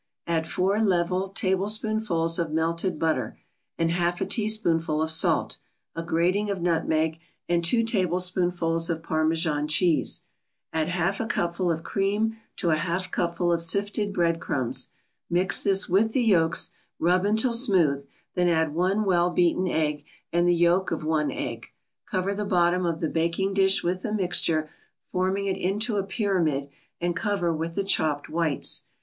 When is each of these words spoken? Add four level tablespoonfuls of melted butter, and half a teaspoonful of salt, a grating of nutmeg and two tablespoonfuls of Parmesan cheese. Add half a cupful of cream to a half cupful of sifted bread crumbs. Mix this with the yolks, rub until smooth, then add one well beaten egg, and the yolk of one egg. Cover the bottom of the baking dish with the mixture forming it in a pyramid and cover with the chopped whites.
Add 0.25 0.47
four 0.47 0.81
level 0.81 1.29
tablespoonfuls 1.29 2.39
of 2.39 2.49
melted 2.51 2.97
butter, 2.97 3.37
and 3.77 3.91
half 3.91 4.19
a 4.19 4.25
teaspoonful 4.25 4.99
of 4.99 5.11
salt, 5.11 5.59
a 5.95 6.01
grating 6.01 6.49
of 6.49 6.59
nutmeg 6.59 7.19
and 7.47 7.63
two 7.63 7.83
tablespoonfuls 7.83 8.89
of 8.89 9.03
Parmesan 9.03 9.67
cheese. 9.67 10.23
Add 10.73 10.89
half 10.89 11.19
a 11.19 11.27
cupful 11.27 11.71
of 11.71 11.83
cream 11.83 12.35
to 12.55 12.71
a 12.71 12.77
half 12.77 13.11
cupful 13.11 13.53
of 13.53 13.61
sifted 13.61 14.11
bread 14.11 14.39
crumbs. 14.39 14.89
Mix 15.29 15.61
this 15.61 15.87
with 15.87 16.13
the 16.13 16.23
yolks, 16.23 16.71
rub 16.97 17.23
until 17.23 17.53
smooth, 17.53 18.03
then 18.33 18.47
add 18.49 18.73
one 18.73 19.05
well 19.05 19.29
beaten 19.29 19.67
egg, 19.67 20.03
and 20.33 20.49
the 20.49 20.55
yolk 20.55 20.89
of 20.89 21.03
one 21.03 21.29
egg. 21.29 21.67
Cover 22.07 22.33
the 22.33 22.43
bottom 22.43 22.87
of 22.87 23.01
the 23.01 23.07
baking 23.07 23.53
dish 23.53 23.83
with 23.83 24.01
the 24.01 24.11
mixture 24.11 24.67
forming 25.11 25.45
it 25.45 25.57
in 25.57 25.79
a 25.95 26.01
pyramid 26.01 26.69
and 26.99 27.15
cover 27.15 27.53
with 27.55 27.75
the 27.75 27.83
chopped 27.83 28.29
whites. 28.29 28.85